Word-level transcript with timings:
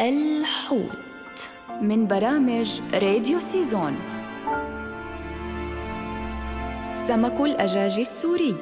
الحوت 0.00 1.50
من 1.82 2.06
برامج 2.06 2.80
راديو 2.94 3.38
سيزون. 3.38 3.96
سمك 6.94 7.40
الأجاج 7.40 7.98
السوري. 7.98 8.54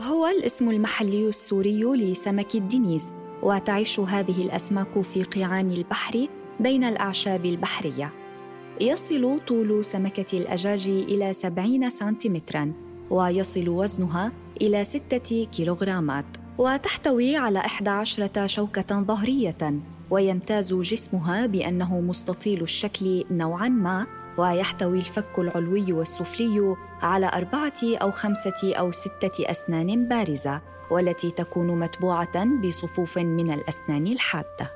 هو 0.00 0.26
الاسم 0.26 0.70
المحلي 0.70 1.28
السوري 1.28 1.84
لسمك 1.84 2.54
الدنيس 2.54 3.06
وتعيش 3.42 4.00
هذه 4.00 4.42
الأسماك 4.42 5.00
في 5.00 5.22
قيعان 5.22 5.70
البحر 5.72 6.28
بين 6.60 6.84
الأعشاب 6.84 7.46
البحرية. 7.46 8.12
يصل 8.80 9.40
طول 9.46 9.84
سمكة 9.84 10.38
الأجاج 10.38 10.88
إلى 10.88 11.32
70 11.32 11.90
سنتيمتراً 11.90 12.72
ويصل 13.10 13.68
وزنها 13.68 14.32
إلى 14.60 14.84
6 14.84 15.44
كيلوغرامات. 15.44 16.35
وتحتوي 16.58 17.36
على 17.36 17.58
11 17.58 18.46
شوكة 18.46 19.02
ظهرية 19.02 19.80
ويمتاز 20.10 20.74
جسمها 20.74 21.46
بأنه 21.46 22.00
مستطيل 22.00 22.62
الشكل 22.62 23.24
نوعاً 23.30 23.68
ما 23.68 24.06
ويحتوي 24.38 24.98
الفك 24.98 25.38
العلوي 25.38 25.92
والسفلي 25.92 26.76
على 27.02 27.30
أربعة 27.34 27.72
أو 27.84 28.10
خمسة 28.10 28.74
أو 28.74 28.92
ستة 28.92 29.50
أسنان 29.50 30.08
بارزة 30.08 30.60
والتي 30.90 31.30
تكون 31.30 31.80
متبوعة 31.80 32.44
بصفوف 32.44 33.18
من 33.18 33.52
الأسنان 33.52 34.06
الحادة. 34.06 34.70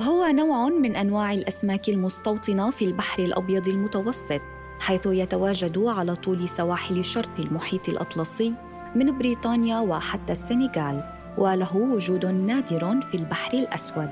هو 0.00 0.26
نوع 0.26 0.68
من 0.68 0.96
أنواع 0.96 1.32
الأسماك 1.32 1.88
المستوطنة 1.88 2.70
في 2.70 2.84
البحر 2.84 3.22
الأبيض 3.22 3.68
المتوسط 3.68 4.42
حيث 4.80 5.06
يتواجد 5.06 5.78
على 5.78 6.14
طول 6.14 6.48
سواحل 6.48 7.04
شرق 7.04 7.30
المحيط 7.38 7.88
الأطلسي 7.88 8.54
من 8.94 9.18
بريطانيا 9.18 9.80
وحتى 9.80 10.32
السنغال 10.32 11.04
وله 11.38 11.76
وجود 11.76 12.26
نادر 12.26 13.00
في 13.00 13.14
البحر 13.16 13.58
الأسود. 13.58 14.10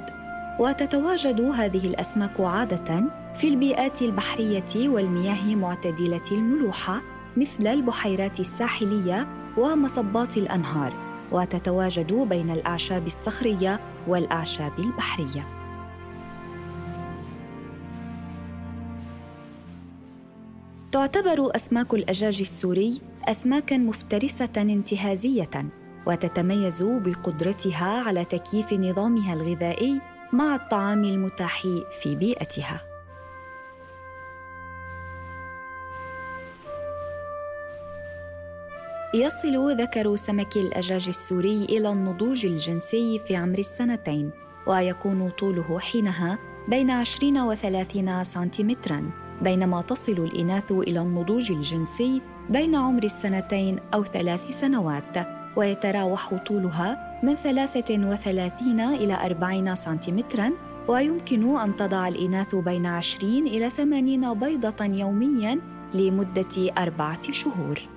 وتتواجد 0.59 1.41
هذه 1.41 1.87
الأسماك 1.87 2.41
عادة 2.41 3.05
في 3.35 3.49
البيئات 3.49 4.03
البحرية 4.03 4.89
والمياه 4.89 5.55
معتدلة 5.55 6.23
الملوحة 6.33 7.03
مثل 7.37 7.67
البحيرات 7.67 8.41
الساحلية 8.41 9.27
ومصبات 9.57 10.37
الأنهار. 10.37 10.93
وتتواجد 11.33 12.13
بين 12.13 12.51
الأعشاب 12.51 13.07
الصخرية 13.07 13.81
والأعشاب 14.09 14.73
البحرية. 14.79 15.66
تعتبر 20.93 21.57
أسماك 21.57 21.95
الأجاج 21.95 22.41
السوري 22.41 23.01
اسماكا 23.25 23.77
مفترسة 23.77 24.49
انتهازية 24.57 25.51
وتتميز 26.07 26.83
بقدرتها 26.83 28.03
على 28.07 28.25
تكييف 28.25 28.73
نظامها 28.73 29.35
الغذائي 29.35 30.01
مع 30.33 30.55
الطعام 30.55 31.05
المتاح 31.05 31.63
في 32.03 32.15
بيئتها. 32.15 32.81
يصل 39.15 39.81
ذكر 39.81 40.17
سمك 40.17 40.57
الأجاج 40.57 41.09
السوري 41.09 41.65
إلى 41.65 41.89
النضوج 41.89 42.47
الجنسي 42.47 43.19
في 43.19 43.37
عمر 43.37 43.59
السنتين 43.59 44.31
ويكون 44.67 45.31
طوله 45.31 45.79
حينها 45.79 46.39
بين 46.69 46.91
20 46.91 47.39
و 47.39 47.55
30 47.55 48.25
سنتيمتراً. 48.25 49.26
بينما 49.43 49.81
تصل 49.81 50.13
الإناث 50.13 50.73
إلى 50.73 51.01
النضوج 51.01 51.53
الجنسي 51.53 52.23
بين 52.51 52.75
عمر 52.75 53.05
السنتين 53.05 53.79
أو 53.95 54.05
ثلاث 54.05 54.51
سنوات 54.51 55.17
ويتراوح 55.57 56.35
طولها 56.35 57.21
من 57.23 57.35
33 57.35 58.81
إلى 58.81 59.15
40 59.27 59.75
سنتيمتراً 59.75 60.53
ويمكن 60.89 61.57
أن 61.57 61.77
تضع 61.77 62.09
الإناث 62.09 62.55
بين 62.55 62.87
20 62.87 63.47
إلى 63.47 63.71
80 63.71 64.39
بيضة 64.39 64.85
يومياً 64.85 65.61
لمدة 65.95 66.73
أربعة 66.79 67.33
شهور. 67.33 67.96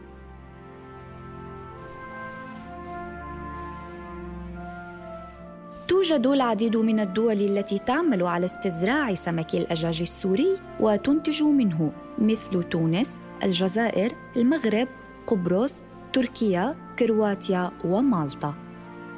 توجد 5.89 6.27
العديد 6.27 6.77
من 6.77 7.00
الدول 7.00 7.41
التي 7.41 7.79
تعمل 7.79 8.23
على 8.23 8.45
استزراع 8.45 9.13
سمك 9.13 9.53
الأجاج 9.55 10.01
السوري 10.01 10.55
وتنتج 10.79 11.44
منه 11.44 11.91
مثل 12.17 12.63
تونس، 12.63 13.19
الجزائر، 13.44 14.11
المغرب، 14.38 14.88
قبرص، 15.27 15.83
تركيا، 16.13 16.75
كرواتيا 17.00 17.72
ومالطا. 17.85 18.53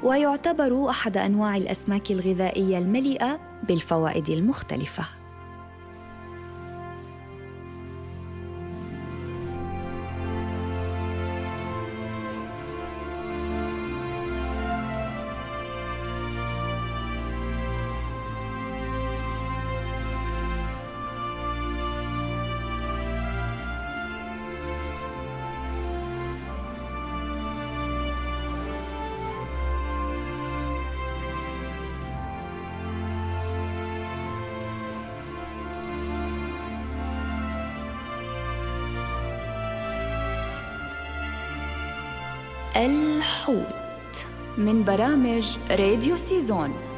ويعتبر 0.04 0.90
أحد 0.90 1.18
أنواع 1.18 1.58
الأسماك 1.58 2.12
الغذائية 2.12 2.78
المليئة 2.78 3.40
بالفوائد 3.68 4.30
المختلفة. 4.30 5.21
الحوت 42.76 44.26
من 44.58 44.84
برامج 44.84 45.58
راديو 45.72 46.16
سيزون. 46.16 46.91